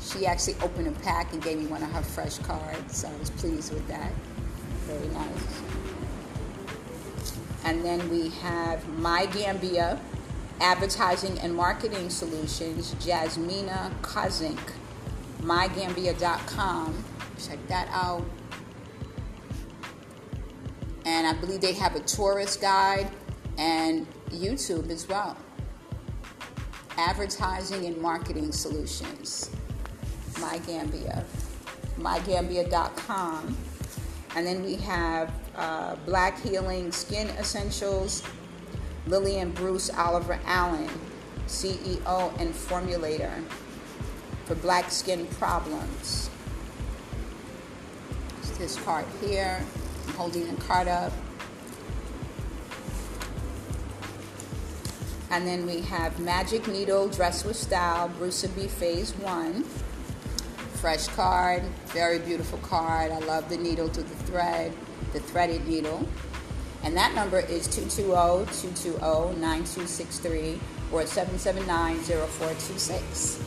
She 0.01 0.27
actually 0.27 0.57
opened 0.63 0.89
a 0.89 0.93
pack 1.01 1.33
and 1.33 1.41
gave 1.41 1.59
me 1.59 1.67
one 1.67 1.83
of 1.83 1.91
her 1.93 2.03
fresh 2.03 2.39
cards, 2.39 2.99
so 2.99 3.09
I 3.09 3.17
was 3.19 3.31
pleased 3.31 3.73
with 3.73 3.87
that. 3.89 4.13
Very 4.87 5.09
nice. 5.09 5.64
And 7.65 7.85
then 7.85 8.09
we 8.11 8.29
have 8.29 8.87
My 8.99 9.27
Gambia, 9.27 9.99
Advertising 10.61 11.39
and 11.41 11.55
Marketing 11.55 12.11
Solutions, 12.11 12.95
Jasmina 12.97 13.91
Kozink, 14.03 14.61
mygambia.com. 15.41 17.05
Check 17.39 17.59
that 17.69 17.89
out. 17.91 18.25
And 21.07 21.27
I 21.27 21.33
believe 21.35 21.61
they 21.61 21.73
have 21.73 21.97
a 21.97 22.01
tourist 22.01 22.61
guide 22.61 23.11
and 23.59 24.07
YouTube 24.31 24.91
as 24.91 25.09
well. 25.09 25.37
Advertising 26.97 27.87
and 27.87 27.97
Marketing 28.01 28.53
Solutions, 28.53 29.51
My 30.41 30.59
Gambia, 30.59 31.25
mygambia.com. 31.99 33.57
And 34.37 34.47
then 34.47 34.63
we 34.63 34.77
have 34.77 35.33
uh, 35.57 35.97
Black 36.07 36.41
Healing 36.41 36.93
Skin 36.93 37.29
Essentials, 37.31 38.23
Lillian 39.07 39.51
Bruce 39.51 39.91
Oliver 39.91 40.39
Allen, 40.47 40.91
CEO 41.47 42.41
and 42.41 42.55
formulator 42.55 43.43
for 44.45 44.55
black 44.57 44.91
skin 44.91 45.27
problems. 45.27 46.31
It's 48.39 48.51
this 48.59 48.77
card 48.83 49.07
here. 49.21 49.65
I'm 50.07 50.15
holding 50.15 50.55
the 50.55 50.61
card 50.63 50.89
up. 50.89 51.13
And 55.31 55.47
then 55.47 55.67
we 55.67 55.81
have 55.81 56.21
Magic 56.21 56.69
Needle 56.69 57.09
Dress 57.09 57.45
with 57.45 57.57
Style, 57.57 58.09
Brusubi 58.21 58.69
Phase 58.69 59.13
1. 59.17 59.65
Fresh 60.75 61.09
card, 61.09 61.63
very 61.87 62.19
beautiful 62.19 62.59
card. 62.59 63.11
I 63.11 63.19
love 63.21 63.49
the 63.49 63.57
needle 63.57 63.89
to 63.89 64.03
the 64.03 64.15
thread, 64.27 64.73
the 65.15 65.21
threaded 65.21 65.67
needle. 65.67 66.07
And 66.83 66.95
that 66.99 67.15
number 67.15 67.41
is 67.41 67.67
220-220-9263 67.69 70.59
or 70.93 71.05
779-0426. 71.05 73.43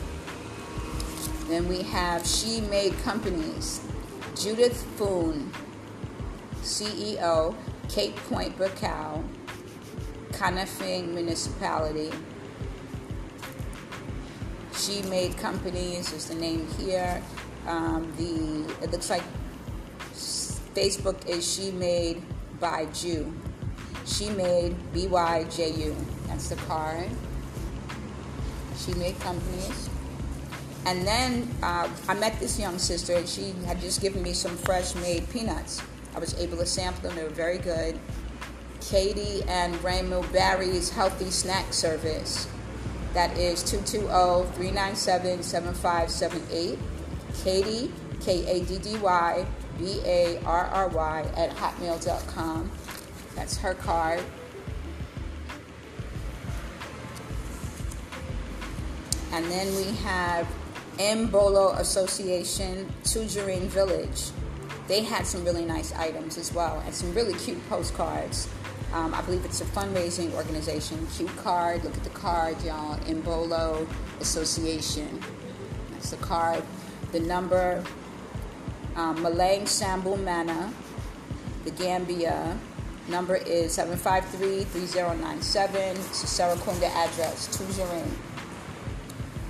Then 1.46 1.68
we 1.68 1.82
have 1.82 2.26
She 2.26 2.60
Made 2.62 2.98
Companies. 3.04 3.80
Judith 4.34 4.82
Foon, 4.96 5.52
CEO, 6.62 7.54
Cape 7.88 8.16
Point 8.28 8.58
Bakau. 8.58 9.22
Kanifing 10.32 11.14
Municipality. 11.14 12.10
She 14.72 15.02
Made 15.02 15.36
Companies 15.36 16.12
is 16.12 16.26
the 16.28 16.34
name 16.36 16.66
here. 16.78 17.22
Um, 17.66 18.12
the 18.16 18.64
it 18.84 18.92
looks 18.92 19.10
like 19.10 19.24
Facebook 20.78 21.26
is 21.26 21.42
She 21.44 21.72
Made 21.72 22.22
by 22.60 22.86
Jew. 22.94 23.34
She 24.06 24.30
Made 24.30 24.76
B 24.92 25.08
Y 25.08 25.44
J 25.50 25.72
U. 25.72 25.96
That's 26.28 26.50
the 26.50 26.54
card. 26.54 27.10
She 28.76 28.94
Made 28.94 29.18
Companies. 29.18 29.90
And 30.86 31.04
then 31.04 31.48
uh, 31.64 31.88
I 32.06 32.14
met 32.14 32.38
this 32.38 32.60
young 32.60 32.78
sister, 32.78 33.14
and 33.14 33.28
she 33.28 33.54
had 33.66 33.80
just 33.80 34.00
given 34.00 34.22
me 34.22 34.32
some 34.32 34.56
fresh 34.56 34.94
made 34.94 35.28
peanuts. 35.30 35.82
I 36.14 36.20
was 36.20 36.38
able 36.38 36.58
to 36.58 36.66
sample 36.66 37.02
them, 37.02 37.16
they 37.16 37.24
were 37.24 37.28
very 37.30 37.58
good. 37.58 37.98
Kaddy 38.80 39.42
and 39.48 39.82
Raymond 39.82 40.32
Barry's 40.32 40.90
Healthy 40.90 41.32
Snack 41.32 41.72
Service. 41.72 42.46
That 43.14 43.36
is 43.36 43.64
220 43.64 44.52
397 44.52 45.42
7578. 45.42 46.78
Kaddy, 47.42 47.92
K 48.20 48.46
A 48.46 48.64
D 48.64 48.78
D 48.78 48.96
Y 48.98 49.44
B 49.78 50.00
A 50.04 50.40
R 50.44 50.66
R 50.66 50.88
Y, 50.88 51.30
at 51.36 51.50
hotmail.com. 51.50 52.70
That's 53.34 53.56
her 53.58 53.74
card. 53.74 54.22
And 59.32 59.44
then 59.46 59.74
we 59.76 59.94
have 59.98 60.48
Mbolo 60.96 61.78
Association, 61.78 62.92
Tujereng 63.04 63.68
Village. 63.68 64.30
They 64.88 65.04
had 65.04 65.26
some 65.26 65.44
really 65.44 65.64
nice 65.64 65.92
items 65.92 66.38
as 66.38 66.52
well 66.52 66.82
and 66.84 66.94
some 66.94 67.14
really 67.14 67.34
cute 67.34 67.66
postcards. 67.68 68.48
Um, 68.92 69.12
I 69.12 69.20
believe 69.20 69.44
it's 69.44 69.60
a 69.60 69.66
fundraising 69.66 70.32
organization. 70.32 71.06
Cute 71.14 71.36
card. 71.36 71.84
Look 71.84 71.94
at 71.94 72.04
the 72.04 72.10
card, 72.10 72.60
y'all. 72.64 72.96
Mbolo 73.00 73.86
Association. 74.20 75.20
That's 75.92 76.10
the 76.10 76.16
card. 76.16 76.62
The 77.12 77.20
number, 77.20 77.84
um, 78.98 79.16
Malang 79.18 79.62
Sambu 79.62 80.22
Mana, 80.22 80.70
the 81.64 81.70
Gambia. 81.70 82.58
Number 83.08 83.36
is 83.36 83.74
753-3097. 83.78 85.94
It's 85.94 86.24
a 86.24 86.26
Serrekunda 86.26 86.90
address, 86.90 87.48
Tujereng. 87.56 88.10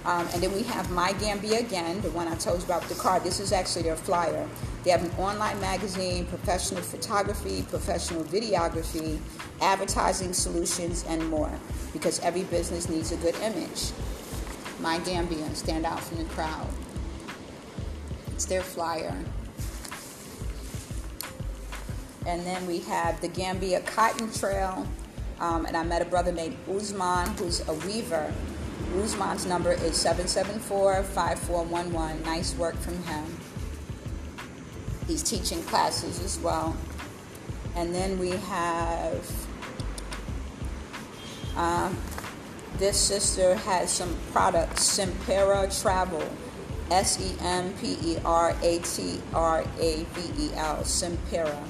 Um, 0.04 0.28
and 0.32 0.40
then 0.42 0.52
we 0.52 0.62
have 0.62 0.90
My 0.90 1.12
Gambia 1.14 1.58
again, 1.58 2.00
the 2.02 2.10
one 2.10 2.28
I 2.28 2.36
told 2.36 2.60
you 2.60 2.66
about 2.66 2.82
the 2.84 2.94
card. 2.94 3.24
This 3.24 3.40
is 3.40 3.50
actually 3.52 3.82
their 3.82 3.96
flyer. 3.96 4.46
They 4.84 4.90
have 4.90 5.02
an 5.02 5.10
online 5.18 5.60
magazine, 5.60 6.26
professional 6.26 6.82
photography, 6.82 7.64
professional 7.68 8.22
videography, 8.24 9.18
advertising 9.60 10.32
solutions, 10.34 11.04
and 11.08 11.28
more. 11.28 11.50
Because 11.92 12.20
every 12.20 12.44
business 12.44 12.88
needs 12.88 13.10
a 13.12 13.16
good 13.16 13.34
image. 13.42 13.90
My 14.80 14.98
Gambia, 15.00 15.52
stand 15.56 15.84
out 15.84 15.98
from 16.00 16.18
the 16.18 16.24
crowd. 16.26 16.68
It's 18.34 18.44
their 18.44 18.62
flyer. 18.62 19.16
And 22.28 22.46
then 22.46 22.66
we 22.66 22.80
have 22.80 23.20
the 23.20 23.28
Gambia 23.28 23.80
Cotton 23.80 24.30
Trail. 24.32 24.86
Um, 25.40 25.66
and 25.66 25.76
I 25.76 25.82
met 25.82 26.02
a 26.02 26.04
brother 26.04 26.30
named 26.30 26.56
Uzman, 26.68 27.38
who's 27.38 27.66
a 27.68 27.74
weaver 27.74 28.32
Guzman's 28.92 29.44
number 29.44 29.72
is 29.72 29.96
774 29.96 31.02
5411. 31.02 32.22
Nice 32.22 32.54
work 32.56 32.74
from 32.76 33.02
him. 33.02 33.24
He's 35.06 35.22
teaching 35.22 35.62
classes 35.64 36.20
as 36.24 36.38
well. 36.38 36.76
And 37.76 37.94
then 37.94 38.18
we 38.18 38.30
have 38.30 39.46
um, 41.56 41.96
this 42.78 42.98
sister 42.98 43.56
has 43.56 43.90
some 43.90 44.16
products, 44.32 44.98
Sempera 44.98 45.68
Travel, 45.82 46.26
S 46.90 47.20
E 47.20 47.34
M 47.40 47.74
P 47.74 47.98
E 48.02 48.18
R 48.24 48.56
A 48.62 48.78
T 48.78 49.20
R 49.34 49.64
A 49.78 50.04
V 50.04 50.44
E 50.44 50.50
L, 50.54 50.78
Sempera. 50.78 51.62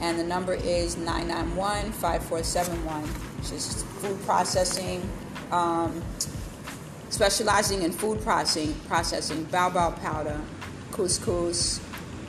And 0.00 0.18
the 0.18 0.24
number 0.24 0.54
is 0.54 0.96
991 0.96 1.92
5471, 1.92 3.02
which 3.04 3.52
is 3.52 3.82
food 4.00 4.20
processing 4.24 5.08
um, 5.52 6.02
specializing 7.10 7.82
in 7.82 7.92
food 7.92 8.22
processing, 8.22 8.74
processing 8.86 9.44
baobab 9.44 10.00
powder, 10.00 10.40
couscous, 10.92 11.80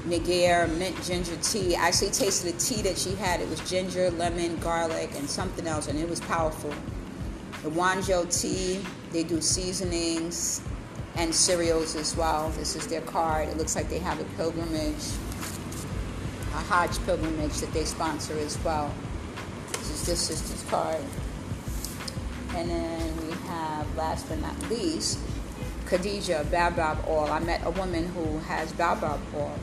niger, 0.06 0.68
mint 0.68 1.02
ginger 1.04 1.36
tea. 1.38 1.76
I 1.76 1.88
actually 1.88 2.10
tasted 2.12 2.54
the 2.54 2.60
tea 2.60 2.82
that 2.82 2.98
she 2.98 3.14
had. 3.16 3.40
It 3.40 3.50
was 3.50 3.60
ginger, 3.70 4.10
lemon, 4.12 4.58
garlic, 4.58 5.12
and 5.16 5.30
something 5.30 5.68
else, 5.68 5.88
and 5.88 5.98
it 6.00 6.10
was 6.10 6.20
powerful. 6.22 6.74
The 7.64 7.70
Wanjo 7.70 8.26
tea, 8.42 8.84
they 9.12 9.24
do 9.24 9.40
seasonings 9.40 10.62
and 11.16 11.34
cereals 11.34 11.96
as 11.96 12.16
well. 12.16 12.50
This 12.50 12.76
is 12.76 12.88
their 12.88 13.02
card. 13.02 13.50
It 13.50 13.58
looks 13.58 13.76
like 13.76 13.90
they 13.90 14.00
have 14.00 14.20
a 14.20 14.24
pilgrimage, 14.36 15.04
a 16.54 16.60
Hajj 16.60 17.04
pilgrimage 17.06 17.60
that 17.60 17.72
they 17.74 17.86
sponsor 17.86 18.38
as 18.40 18.58
well. 18.64 18.94
This 19.72 19.90
is 19.90 20.06
this 20.06 20.20
sister's 20.20 20.64
card. 20.70 21.02
And 22.56 22.70
then 22.70 23.28
we 23.28 23.32
have, 23.48 23.96
last 23.96 24.28
but 24.28 24.40
not 24.40 24.70
least, 24.70 25.20
Khadija 25.86 26.50
Baobab 26.52 27.06
oil. 27.08 27.32
I 27.32 27.40
met 27.40 27.66
a 27.66 27.70
woman 27.72 28.06
who 28.08 28.40
has 28.40 28.72
Baobab 28.74 29.20
oil. 29.36 29.58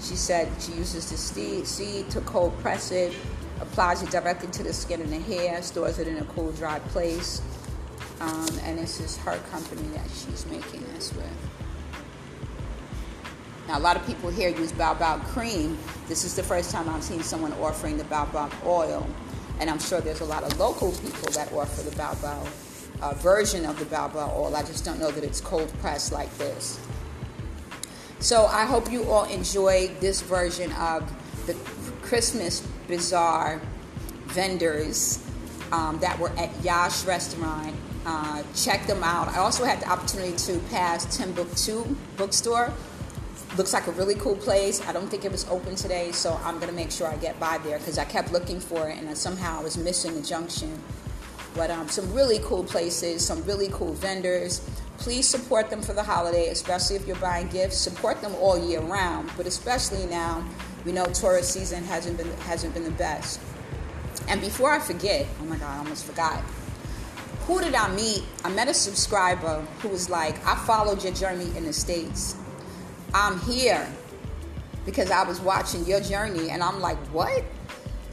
She 0.00 0.16
said 0.16 0.50
she 0.60 0.72
uses 0.72 1.08
the 1.10 1.64
seed 1.64 2.10
to 2.10 2.20
cold 2.22 2.58
press 2.58 2.90
it, 2.90 3.14
applies 3.60 4.02
it 4.02 4.10
directly 4.10 4.48
to 4.50 4.62
the 4.62 4.72
skin 4.72 5.00
and 5.00 5.12
the 5.12 5.20
hair, 5.20 5.62
stores 5.62 5.98
it 5.98 6.08
in 6.08 6.18
a 6.18 6.24
cool, 6.24 6.50
dry 6.52 6.80
place. 6.80 7.40
Um, 8.20 8.48
and 8.64 8.78
this 8.78 9.00
is 9.00 9.16
her 9.18 9.38
company 9.50 9.82
that 9.94 10.08
she's 10.10 10.46
making 10.46 10.84
this 10.94 11.12
with. 11.14 11.61
Now, 13.68 13.78
a 13.78 13.80
lot 13.80 13.96
of 13.96 14.04
people 14.06 14.28
here 14.30 14.48
use 14.48 14.72
Baobab 14.72 15.22
cream. 15.26 15.78
This 16.08 16.24
is 16.24 16.34
the 16.34 16.42
first 16.42 16.70
time 16.70 16.88
I've 16.88 17.04
seen 17.04 17.22
someone 17.22 17.52
offering 17.54 17.96
the 17.96 18.04
Baobab 18.04 18.52
oil. 18.66 19.06
And 19.60 19.70
I'm 19.70 19.78
sure 19.78 20.00
there's 20.00 20.20
a 20.20 20.24
lot 20.24 20.42
of 20.42 20.58
local 20.58 20.90
people 20.92 21.30
that 21.32 21.52
offer 21.52 21.82
the 21.88 21.96
Baobab 21.96 22.46
uh, 23.00 23.14
version 23.14 23.64
of 23.64 23.78
the 23.78 23.84
Baobab 23.84 24.30
oil. 24.36 24.54
I 24.56 24.62
just 24.62 24.84
don't 24.84 24.98
know 24.98 25.10
that 25.10 25.22
it's 25.22 25.40
cold 25.40 25.72
pressed 25.80 26.12
like 26.12 26.36
this. 26.38 26.80
So 28.18 28.46
I 28.46 28.64
hope 28.64 28.90
you 28.90 29.04
all 29.10 29.24
enjoyed 29.24 30.00
this 30.00 30.22
version 30.22 30.72
of 30.72 31.10
the 31.46 31.54
Christmas 32.02 32.66
Bazaar 32.88 33.60
vendors 34.26 35.24
um, 35.70 35.98
that 36.00 36.18
were 36.18 36.30
at 36.30 36.50
Yosh 36.64 37.04
Restaurant. 37.04 37.74
Uh, 38.04 38.42
check 38.54 38.86
them 38.86 39.04
out. 39.04 39.28
I 39.28 39.38
also 39.38 39.64
had 39.64 39.80
the 39.80 39.88
opportunity 39.88 40.36
to 40.36 40.58
pass 40.70 41.16
Timbuktu 41.16 41.96
bookstore 42.16 42.72
looks 43.56 43.72
like 43.72 43.86
a 43.86 43.92
really 43.92 44.14
cool 44.14 44.36
place. 44.36 44.86
I 44.86 44.92
don't 44.92 45.08
think 45.08 45.24
it 45.24 45.32
was 45.32 45.46
open 45.48 45.74
today, 45.74 46.12
so 46.12 46.40
I'm 46.44 46.58
gonna 46.58 46.72
make 46.72 46.90
sure 46.90 47.06
I 47.06 47.16
get 47.16 47.38
by 47.38 47.58
there 47.58 47.78
because 47.78 47.98
I 47.98 48.04
kept 48.04 48.32
looking 48.32 48.60
for 48.60 48.88
it 48.88 48.98
and 48.98 49.16
somehow 49.16 49.60
I 49.60 49.62
was 49.62 49.76
missing 49.76 50.14
the 50.14 50.22
junction. 50.22 50.82
But 51.54 51.70
um, 51.70 51.88
some 51.88 52.10
really 52.14 52.38
cool 52.42 52.64
places, 52.64 53.24
some 53.24 53.42
really 53.44 53.68
cool 53.72 53.92
vendors. 53.92 54.66
Please 54.96 55.28
support 55.28 55.68
them 55.68 55.82
for 55.82 55.92
the 55.92 56.02
holiday, 56.02 56.48
especially 56.48 56.96
if 56.96 57.06
you're 57.06 57.16
buying 57.16 57.48
gifts. 57.48 57.76
Support 57.76 58.22
them 58.22 58.34
all 58.36 58.58
year 58.58 58.80
round, 58.80 59.30
but 59.36 59.46
especially 59.46 60.06
now, 60.06 60.42
we 60.86 60.92
know 60.92 61.04
tourist 61.06 61.52
season 61.52 61.84
hasn't 61.84 62.16
been 62.16 62.32
hasn't 62.42 62.72
been 62.72 62.84
the 62.84 62.90
best. 62.92 63.38
And 64.28 64.40
before 64.40 64.70
I 64.70 64.78
forget, 64.78 65.26
oh 65.42 65.44
my 65.44 65.56
God, 65.56 65.74
I 65.74 65.78
almost 65.78 66.06
forgot. 66.06 66.38
Who 67.46 67.60
did 67.60 67.74
I 67.74 67.94
meet? 67.94 68.24
I 68.44 68.50
met 68.50 68.68
a 68.68 68.74
subscriber 68.74 69.60
who 69.80 69.88
was 69.88 70.08
like, 70.08 70.34
I 70.46 70.54
followed 70.64 71.02
your 71.02 71.12
journey 71.12 71.50
in 71.56 71.64
the 71.64 71.72
States 71.72 72.36
I'm 73.14 73.38
here 73.40 73.86
because 74.84 75.10
I 75.10 75.22
was 75.22 75.40
watching 75.40 75.84
your 75.86 76.00
journey 76.00 76.50
and 76.50 76.62
I'm 76.62 76.80
like, 76.80 76.98
what? 77.08 77.44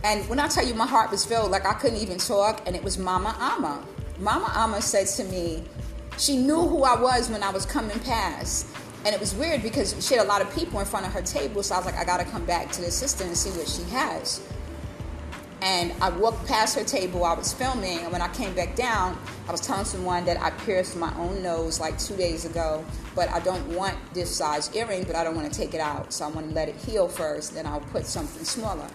And 0.03 0.27
when 0.29 0.39
I 0.39 0.47
tell 0.47 0.65
you 0.65 0.73
my 0.73 0.88
heart 0.88 1.12
was 1.12 1.25
filled, 1.25 1.51
like 1.51 1.65
I 1.65 1.73
couldn't 1.73 1.99
even 1.99 2.17
talk, 2.17 2.62
and 2.65 2.75
it 2.75 2.83
was 2.83 2.97
Mama 2.97 3.35
Ama. 3.39 3.83
Mama 4.19 4.51
Ama 4.55 4.81
said 4.81 5.07
to 5.07 5.23
me, 5.25 5.63
she 6.17 6.38
knew 6.38 6.67
who 6.67 6.83
I 6.83 6.99
was 6.99 7.29
when 7.29 7.43
I 7.43 7.49
was 7.49 7.65
coming 7.65 7.99
past. 7.99 8.67
And 9.05 9.15
it 9.15 9.19
was 9.19 9.33
weird 9.33 9.63
because 9.63 9.95
she 10.05 10.15
had 10.15 10.25
a 10.25 10.27
lot 10.27 10.41
of 10.41 10.53
people 10.53 10.79
in 10.79 10.85
front 10.85 11.05
of 11.05 11.13
her 11.13 11.21
table, 11.21 11.63
so 11.63 11.75
I 11.75 11.77
was 11.77 11.85
like, 11.85 11.95
I 11.95 12.03
gotta 12.03 12.25
come 12.25 12.45
back 12.45 12.71
to 12.73 12.81
the 12.81 12.91
sister 12.91 13.23
and 13.23 13.35
see 13.35 13.49
what 13.57 13.67
she 13.67 13.83
has. 13.91 14.41
And 15.62 15.91
I 16.02 16.10
walked 16.10 16.48
past 16.48 16.78
her 16.78 16.86
table, 16.86 17.26
I 17.26 17.34
was 17.34 17.52
filming, 17.52 18.00
and 18.00 18.12
when 18.13 18.22
I 18.22 18.30
came 18.30 18.54
back 18.54 18.78
down, 18.78 19.17
I 19.48 19.52
was 19.52 19.60
telling 19.60 19.84
someone 19.84 20.24
that 20.26 20.41
I 20.41 20.52
pierced 20.52 20.95
my 20.95 21.13
own 21.17 21.43
nose 21.43 21.82
like 21.82 22.00
two 22.00 22.15
days 22.15 22.45
ago, 22.45 22.86
but 23.13 23.30
I 23.30 23.39
don't 23.39 23.67
want 23.76 23.98
this 24.13 24.34
size 24.34 24.74
earring, 24.74 25.04
but 25.04 25.17
I 25.17 25.24
don't 25.26 25.36
want 25.36 25.52
to 25.52 25.60
take 25.60 25.74
it 25.74 25.82
out. 25.82 26.13
So 26.13 26.26
I 26.26 26.30
want 26.30 26.48
to 26.48 26.56
let 26.56 26.69
it 26.69 26.76
heal 26.76 27.10
first, 27.10 27.54
then 27.54 27.65
I'll 27.65 27.82
put 27.82 28.06
something 28.06 28.45
smaller. 28.45 28.88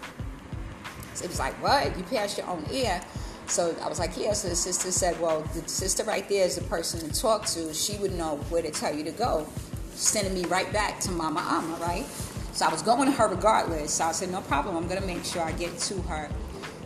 So 1.13 1.25
it 1.25 1.29
was 1.29 1.39
like, 1.39 1.53
What? 1.61 1.97
You 1.97 2.03
pierced 2.03 2.37
your 2.37 2.47
own 2.47 2.65
ear? 2.71 3.01
So 3.47 3.75
I 3.83 3.87
was 3.87 3.99
like, 3.99 4.17
Yeah. 4.17 4.33
So 4.33 4.49
the 4.49 4.55
sister 4.55 4.91
said, 4.91 5.19
Well, 5.19 5.41
the 5.53 5.67
sister 5.69 6.03
right 6.03 6.27
there 6.27 6.45
is 6.45 6.55
the 6.55 6.63
person 6.63 6.99
to 7.07 7.19
talk 7.21 7.45
to. 7.47 7.73
She 7.73 7.97
would 7.97 8.13
know 8.13 8.37
where 8.49 8.61
to 8.61 8.71
tell 8.71 8.93
you 8.93 9.03
to 9.03 9.11
go, 9.11 9.47
sending 9.93 10.33
me 10.33 10.45
right 10.45 10.71
back 10.73 10.99
to 11.01 11.11
Mama 11.11 11.41
Ama, 11.41 11.75
right? 11.77 12.05
So 12.55 12.65
I 12.65 12.71
was 12.71 12.81
going 12.81 13.05
to 13.05 13.11
her 13.11 13.27
regardless. 13.27 13.95
So 13.95 14.05
I 14.05 14.13
said, 14.13 14.31
No 14.31 14.39
problem. 14.39 14.77
I'm 14.77 14.87
going 14.87 15.01
to 15.01 15.05
make 15.05 15.25
sure 15.25 15.41
I 15.41 15.51
get 15.51 15.77
to 15.77 16.01
her. 16.03 16.29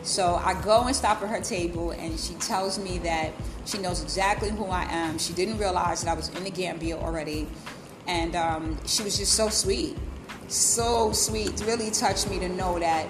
So 0.01 0.41
I 0.43 0.59
go 0.61 0.87
and 0.87 0.95
stop 0.95 1.21
at 1.21 1.29
her 1.29 1.41
table, 1.41 1.91
and 1.91 2.19
she 2.19 2.33
tells 2.35 2.79
me 2.79 2.97
that 2.99 3.33
she 3.65 3.77
knows 3.77 4.01
exactly 4.01 4.49
who 4.49 4.65
I 4.65 4.83
am. 4.85 5.19
She 5.19 5.33
didn't 5.33 5.59
realize 5.59 6.01
that 6.01 6.09
I 6.09 6.15
was 6.15 6.29
in 6.29 6.43
the 6.43 6.49
Gambia 6.49 6.97
already, 6.97 7.47
and 8.07 8.35
um, 8.35 8.77
she 8.87 9.03
was 9.03 9.17
just 9.17 9.33
so 9.33 9.49
sweet, 9.49 9.95
so 10.47 11.11
sweet. 11.11 11.61
It 11.61 11.67
really 11.67 11.91
touched 11.91 12.29
me 12.29 12.39
to 12.39 12.49
know 12.49 12.79
that, 12.79 13.07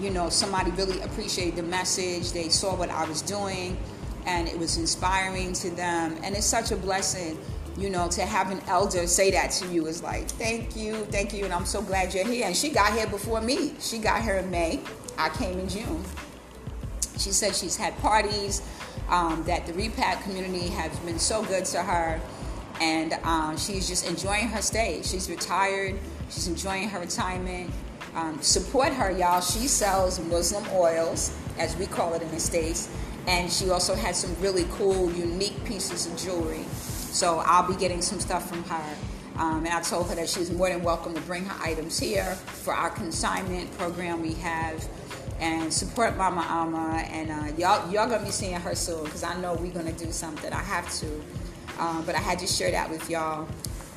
you 0.00 0.10
know, 0.10 0.28
somebody 0.28 0.70
really 0.72 1.00
appreciated 1.02 1.54
the 1.54 1.62
message. 1.62 2.32
They 2.32 2.48
saw 2.48 2.74
what 2.74 2.90
I 2.90 3.04
was 3.04 3.22
doing, 3.22 3.76
and 4.24 4.48
it 4.48 4.58
was 4.58 4.78
inspiring 4.78 5.52
to 5.52 5.70
them. 5.70 6.18
And 6.24 6.34
it's 6.34 6.46
such 6.46 6.72
a 6.72 6.76
blessing 6.76 7.38
you 7.78 7.90
know, 7.90 8.08
to 8.08 8.22
have 8.22 8.50
an 8.50 8.60
elder 8.68 9.06
say 9.06 9.30
that 9.32 9.50
to 9.50 9.66
you 9.68 9.86
is 9.86 10.02
like, 10.02 10.28
thank 10.30 10.76
you, 10.76 10.94
thank 11.06 11.32
you, 11.34 11.44
and 11.44 11.52
I'm 11.52 11.66
so 11.66 11.82
glad 11.82 12.14
you're 12.14 12.26
here. 12.26 12.46
And 12.46 12.56
she 12.56 12.70
got 12.70 12.94
here 12.94 13.06
before 13.06 13.40
me. 13.40 13.74
She 13.80 13.98
got 13.98 14.22
here 14.22 14.36
in 14.36 14.50
May. 14.50 14.80
I 15.18 15.28
came 15.30 15.58
in 15.58 15.68
June. 15.68 16.02
She 17.18 17.30
said 17.32 17.54
she's 17.54 17.76
had 17.76 17.96
parties, 17.98 18.62
um, 19.08 19.44
that 19.44 19.66
the 19.66 19.72
repat 19.72 20.22
community 20.22 20.68
has 20.68 20.96
been 21.00 21.18
so 21.18 21.42
good 21.44 21.64
to 21.66 21.82
her, 21.82 22.20
and 22.80 23.14
um, 23.22 23.56
she's 23.56 23.88
just 23.88 24.06
enjoying 24.08 24.48
her 24.48 24.62
stay. 24.62 25.00
She's 25.02 25.30
retired. 25.30 25.98
She's 26.28 26.48
enjoying 26.48 26.88
her 26.88 27.00
retirement. 27.00 27.70
Um, 28.14 28.40
support 28.42 28.92
her, 28.92 29.10
y'all. 29.10 29.40
She 29.40 29.68
sells 29.68 30.18
Muslim 30.20 30.64
oils, 30.72 31.36
as 31.58 31.76
we 31.76 31.86
call 31.86 32.14
it 32.14 32.22
in 32.22 32.30
the 32.30 32.40
States, 32.40 32.88
and 33.26 33.50
she 33.50 33.70
also 33.70 33.94
has 33.94 34.18
some 34.18 34.34
really 34.40 34.66
cool, 34.72 35.10
unique 35.12 35.64
pieces 35.64 36.06
of 36.06 36.16
jewelry. 36.16 36.64
So 37.16 37.38
I'll 37.46 37.66
be 37.66 37.74
getting 37.76 38.02
some 38.02 38.20
stuff 38.20 38.46
from 38.46 38.62
her. 38.64 38.96
Um, 39.38 39.64
and 39.64 39.68
I 39.68 39.80
told 39.80 40.10
her 40.10 40.14
that 40.16 40.28
she's 40.28 40.50
more 40.50 40.68
than 40.68 40.82
welcome 40.82 41.14
to 41.14 41.20
bring 41.22 41.46
her 41.46 41.66
items 41.66 41.98
here 41.98 42.34
for 42.34 42.74
our 42.74 42.90
consignment 42.90 43.72
program 43.78 44.20
we 44.20 44.34
have 44.34 44.86
and 45.40 45.72
support 45.72 46.14
Mama 46.18 46.42
Ama. 46.46 47.06
And 47.10 47.30
uh, 47.30 47.56
y'all, 47.56 47.90
y'all 47.90 48.06
gonna 48.06 48.22
be 48.22 48.30
seeing 48.30 48.60
her 48.60 48.74
soon 48.74 49.04
because 49.04 49.24
I 49.24 49.34
know 49.40 49.54
we're 49.54 49.72
gonna 49.72 49.92
do 49.92 50.12
something. 50.12 50.52
I 50.52 50.62
have 50.62 50.92
to, 51.00 51.06
um, 51.78 52.04
but 52.04 52.14
I 52.14 52.18
had 52.18 52.38
to 52.40 52.46
share 52.46 52.70
that 52.72 52.90
with 52.90 53.08
y'all. 53.08 53.48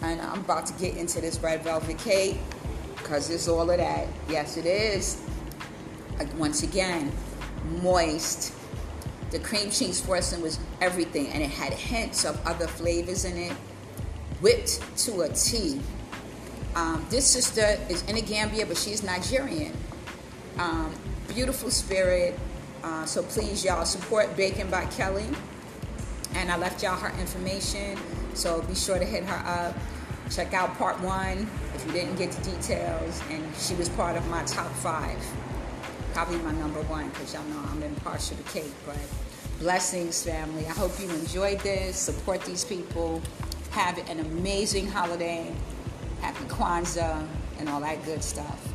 And 0.01 0.21
I'm 0.21 0.39
about 0.39 0.65
to 0.67 0.73
get 0.79 0.95
into 0.95 1.19
this 1.19 1.39
red 1.39 1.61
velvet 1.61 1.97
cake 1.97 2.37
because 2.95 3.29
it's 3.29 3.49
all 3.49 3.69
of 3.69 3.77
that. 3.79 4.07
Yes, 4.29 4.55
it 4.55 4.65
is. 4.65 5.21
Once 6.37 6.63
again, 6.63 7.11
moist 7.81 8.53
the 9.31 9.39
cream 9.39 9.69
cheese 9.69 10.01
frosting 10.01 10.41
was 10.41 10.59
everything, 10.81 11.27
and 11.27 11.43
it 11.43 11.49
had 11.49 11.73
hints 11.73 12.25
of 12.25 12.43
other 12.45 12.67
flavors 12.67 13.25
in 13.25 13.37
it, 13.37 13.53
whipped 14.41 14.81
to 15.05 15.21
a 15.21 15.29
T. 15.29 15.79
Um, 16.75 17.05
this 17.09 17.27
sister 17.27 17.77
is 17.89 18.03
in 18.03 18.15
the 18.15 18.21
Gambia, 18.21 18.65
but 18.65 18.77
she's 18.77 19.03
Nigerian. 19.03 19.73
Um, 20.57 20.93
beautiful 21.27 21.69
spirit. 21.69 22.37
Uh, 22.83 23.05
so 23.05 23.23
please, 23.23 23.63
y'all, 23.63 23.85
support 23.85 24.35
Baking 24.35 24.69
by 24.69 24.85
Kelly. 24.85 25.25
And 26.35 26.51
I 26.51 26.57
left 26.57 26.83
y'all 26.83 26.95
her 26.95 27.19
information, 27.19 27.97
so 28.35 28.61
be 28.61 28.75
sure 28.75 28.99
to 28.99 29.05
hit 29.05 29.23
her 29.23 29.47
up. 29.49 29.75
Check 30.29 30.53
out 30.53 30.77
part 30.77 30.99
one 31.01 31.49
if 31.73 31.85
you 31.87 31.91
didn't 31.91 32.17
get 32.17 32.31
the 32.31 32.51
details. 32.51 33.21
And 33.31 33.43
she 33.55 33.73
was 33.75 33.89
part 33.89 34.15
of 34.15 34.27
my 34.27 34.43
top 34.43 34.71
five 34.73 35.17
probably 36.25 36.37
my 36.39 36.51
number 36.51 36.81
one 36.81 37.07
because 37.11 37.33
y'all 37.33 37.45
know 37.45 37.61
I'm 37.71 37.81
impartial 37.81 38.35
to 38.35 38.43
cake. 38.43 38.73
But 38.85 38.97
blessings, 39.57 40.21
family. 40.21 40.65
I 40.65 40.71
hope 40.71 40.99
you 40.99 41.09
enjoyed 41.11 41.61
this. 41.61 41.95
Support 41.95 42.41
these 42.41 42.65
people. 42.65 43.21
Have 43.71 43.97
an 44.09 44.19
amazing 44.19 44.85
holiday. 44.85 45.49
Happy 46.19 46.43
Kwanzaa 46.49 47.25
and 47.57 47.69
all 47.69 47.79
that 47.79 48.03
good 48.03 48.21
stuff. 48.21 48.68